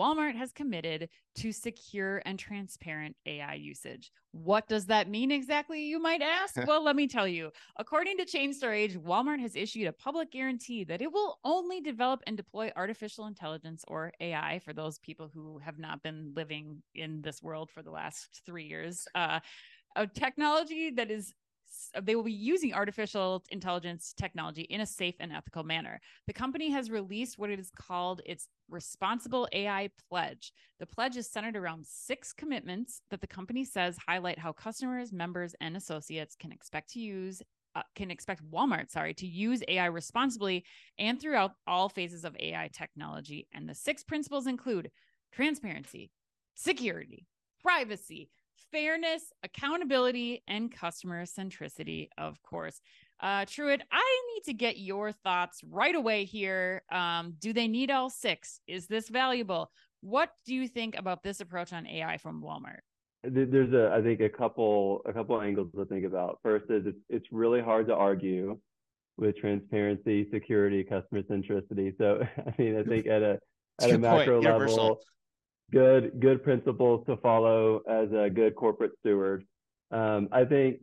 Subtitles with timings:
[0.00, 4.10] Walmart has committed to secure and transparent AI usage.
[4.32, 6.56] What does that mean exactly, you might ask?
[6.66, 7.50] well, let me tell you.
[7.78, 11.80] According to Chain Store Age, Walmart has issued a public guarantee that it will only
[11.80, 16.82] develop and deploy artificial intelligence or AI for those people who have not been living
[16.94, 19.06] in this world for the last three years.
[19.14, 19.40] Uh,
[19.96, 21.32] a technology that is
[22.02, 26.00] they will be using artificial intelligence technology in a safe and ethical manner.
[26.26, 30.52] The company has released what it is called its responsible AI pledge.
[30.78, 35.54] The pledge is centered around six commitments that the company says highlight how customers, members,
[35.60, 37.42] and associates can expect to use
[37.76, 40.64] uh, can expect Walmart, sorry, to use AI responsibly
[40.98, 43.46] and throughout all phases of AI technology.
[43.52, 44.90] And the six principles include
[45.30, 46.10] transparency,
[46.54, 47.26] security,
[47.62, 48.30] privacy,
[48.72, 52.80] fairness, accountability, and customer centricity, of course.
[53.20, 56.82] Uh, Truett, I need to get your thoughts right away here.
[56.92, 58.60] Um, do they need all six?
[58.66, 59.70] Is this valuable?
[60.00, 62.80] What do you think about this approach on AI from Walmart?
[63.24, 66.38] There's a, I think, a couple, a couple angles to think about.
[66.42, 68.58] First is it's, it's really hard to argue
[69.16, 71.96] with transparency, security, customer centricity.
[71.98, 73.38] So, I mean, I think at a
[73.82, 75.00] at a macro level,
[75.72, 79.44] good good principles to follow as a good corporate steward.
[79.90, 80.80] Um, I think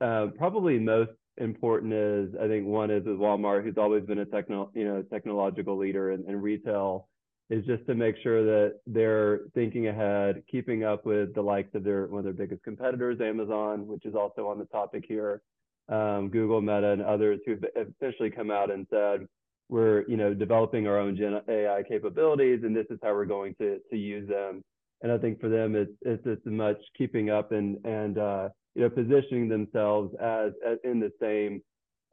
[0.00, 4.26] uh, probably most important is I think one is with Walmart, who's always been a
[4.26, 7.08] techno you know technological leader in, in retail,
[7.50, 11.84] is just to make sure that they're thinking ahead, keeping up with the likes of
[11.84, 15.42] their one of their biggest competitors, Amazon, which is also on the topic here,
[15.88, 19.26] um, Google, Meta, and others who've essentially come out and said
[19.68, 23.54] we're you know developing our own Gen AI capabilities, and this is how we're going
[23.60, 24.62] to to use them.
[25.02, 28.82] And I think for them, it's it's as much keeping up and and uh, you
[28.82, 31.62] know positioning themselves as, as in the same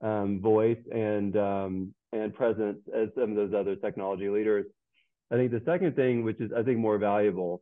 [0.02, 4.66] um, voice and um, and presence as some of those other technology leaders.
[5.31, 7.61] I think the second thing, which is I think more valuable,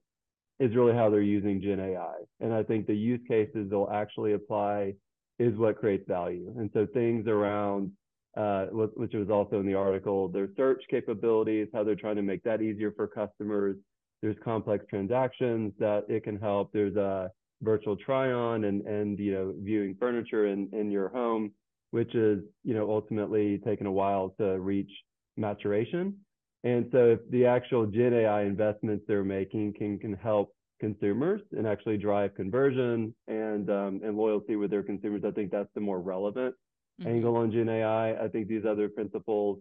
[0.60, 2.16] is really how they're using Gen AI.
[2.40, 4.94] And I think the use cases they'll actually apply
[5.38, 6.54] is what creates value.
[6.58, 7.92] And so things around
[8.38, 12.44] uh, which was also in the article, their search capabilities, how they're trying to make
[12.44, 13.76] that easier for customers.
[14.22, 16.72] There's complex transactions that it can help.
[16.72, 17.32] There's a
[17.62, 21.52] virtual try-on and and you know viewing furniture in in your home,
[21.92, 24.92] which is you know ultimately taken a while to reach
[25.38, 26.16] maturation.
[26.64, 31.66] And so if the actual Gen AI investments they're making can can help consumers and
[31.66, 36.00] actually drive conversion and um, and loyalty with their consumers, I think that's the more
[36.00, 36.56] relevant
[36.99, 37.10] mm-hmm.
[37.10, 38.23] angle on Gen AI.
[38.23, 39.60] I think these other principles,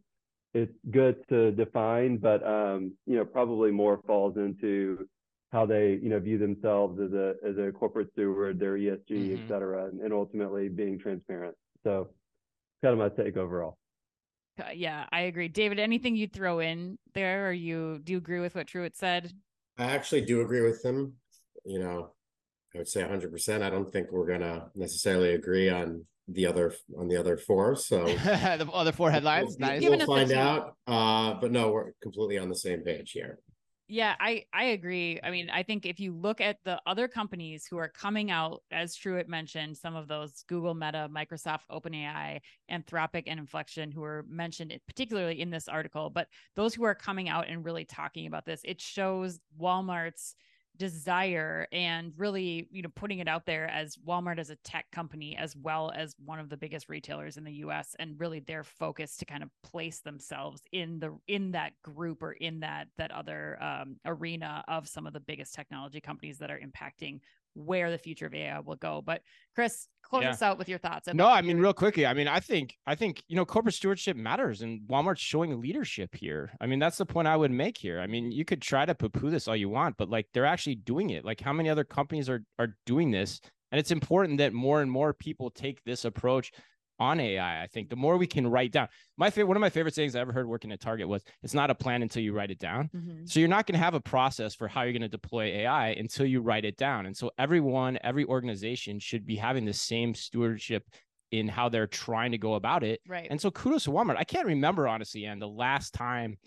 [0.54, 5.06] it's good to define, but um, you know, probably more falls into
[5.53, 9.44] how they, you know, view themselves as a as a corporate steward, their ESG, mm-hmm.
[9.44, 11.54] et cetera, and, and ultimately being transparent.
[11.84, 13.77] So it's kind of my take overall.
[14.59, 15.48] Uh, yeah, I agree.
[15.48, 19.32] David, anything you throw in there, or you do you agree with what Truett said?
[19.78, 21.15] I actually do agree with him.
[21.65, 22.10] You know,
[22.75, 23.62] I would say 100%.
[23.62, 27.75] I don't think we're going to necessarily agree on the other on the other four.
[27.77, 29.56] So the other four headlines.
[29.59, 29.83] We'll, nice.
[29.83, 30.75] We'll find out.
[30.87, 33.39] Uh, but no, we're completely on the same page here.
[33.91, 35.19] Yeah, I I agree.
[35.22, 38.62] I mean, I think if you look at the other companies who are coming out,
[38.71, 42.41] as Truett mentioned, some of those Google, Meta, Microsoft, OpenAI,
[42.71, 47.31] Anthropic, and Inflection, who are mentioned particularly in this article, but those who are coming
[47.31, 50.34] out and really talking about this, it shows Walmart's
[50.78, 55.37] desire and really you know putting it out there as Walmart as a tech company
[55.37, 59.16] as well as one of the biggest retailers in the US and really their focus
[59.16, 63.61] to kind of place themselves in the in that group or in that that other
[63.62, 67.21] um, arena of some of the biggest technology companies that are impacting
[67.59, 69.03] where the future of AI will go.
[69.05, 69.23] But
[69.55, 70.31] Chris, close yeah.
[70.31, 71.09] us out with your thoughts.
[71.13, 72.07] No, I mean, real quickly.
[72.07, 76.15] I mean, I think, I think, you know, corporate stewardship matters and Walmart's showing leadership
[76.15, 76.53] here.
[76.61, 78.01] I mean, that's the point I would make here.
[78.01, 80.47] I mean, you could try to poo poo this all you want, but like they're
[80.47, 81.25] actually doing it.
[81.25, 83.41] Like how many other companies are, are doing this?
[83.71, 86.53] And it's important that more and more people take this approach
[86.98, 87.62] on AI.
[87.62, 90.16] I think the more we can write down, my favorite, one of my favorite things
[90.16, 92.59] I ever heard working at Target was it's not a plan until you write it
[92.59, 92.91] down.
[92.94, 93.26] Mm-hmm.
[93.26, 95.91] So you're not going to have a process for how you're going to deploy AI
[95.91, 97.06] until you write it down.
[97.06, 100.84] And so everyone, every organization should be having the same stewardship
[101.30, 103.01] in how they're trying to go about it.
[103.06, 103.27] Right.
[103.30, 104.16] And so kudos to Walmart.
[104.16, 106.39] I can't remember honestly, and the last time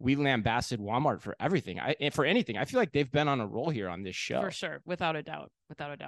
[0.00, 1.80] we lambasted Walmart for everything.
[1.80, 2.56] I for anything.
[2.56, 4.40] I feel like they've been on a roll here on this show.
[4.40, 6.06] For sure, without a doubt, without a doubt.